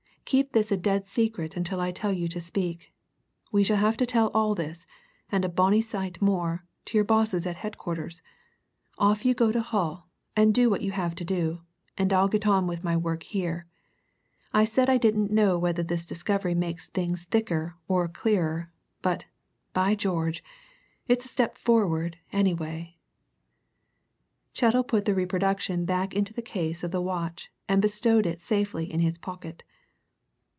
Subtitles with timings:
[0.25, 2.93] Keep this a dead secret until I tell you to speak
[3.51, 4.87] we shall have to tell all this,
[5.29, 8.21] and a bonny sight more, to your bosses at headquarters
[8.97, 11.63] off you go to Hull, and do what you have to do,
[11.97, 13.67] and I'll get on with my work here.
[14.53, 18.71] I said I didn't know whether this discovery makes things thicker or clearer,
[19.01, 19.25] but,
[19.73, 20.41] by George,
[21.09, 22.95] it's a step forward anyway!"
[24.53, 28.89] Chettle put the reproduction back into the case of the watch and bestowed it safely
[28.89, 29.63] in his pocket.